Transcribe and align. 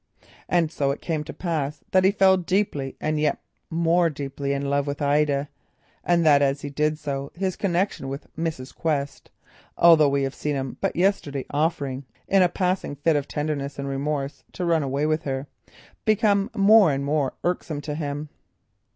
And 0.49 0.71
so 0.71 0.89
it 0.89 0.99
came 0.99 1.23
to 1.25 1.31
pass 1.31 1.83
that 1.91 2.03
he 2.03 2.09
fell 2.09 2.35
deeply 2.35 2.95
and 2.99 3.19
yet 3.19 3.37
more 3.69 4.09
deeply 4.09 4.51
in 4.51 4.67
love 4.67 4.87
with 4.87 4.99
Ida, 4.99 5.47
and 6.03 6.25
that 6.25 6.41
as 6.41 6.61
he 6.61 6.71
did 6.71 6.97
so 6.97 7.31
his 7.35 7.55
connection 7.55 8.07
with 8.09 8.25
Mrs. 8.35 8.73
Quest 8.75 9.29
(although 9.77 10.09
we 10.09 10.23
have 10.23 10.33
seen 10.33 10.55
him 10.55 10.77
but 10.81 10.95
yesterday 10.95 11.45
offering 11.51 12.05
in 12.27 12.41
a 12.41 12.49
passing 12.49 12.95
fit 12.95 13.15
of 13.15 13.27
tenderness 13.27 13.77
and 13.77 13.87
remorse 13.87 14.43
to 14.53 14.65
run 14.65 14.81
away 14.81 15.05
with 15.05 15.21
her) 15.21 15.45
became 16.03 16.49
more 16.55 16.91
and 16.91 17.05
more 17.05 17.35
irksome 17.43 17.79
to 17.81 17.93
him. 17.93 18.29